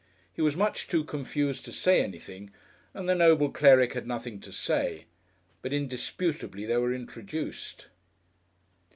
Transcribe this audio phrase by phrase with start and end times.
[0.33, 2.49] He was much too confused to say anything,
[2.91, 5.05] and the noble cleric had nothing to say,
[5.61, 7.87] but indisputably they were introduced....